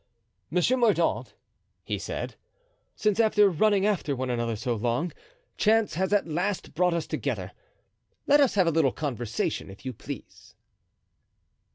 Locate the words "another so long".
4.31-5.11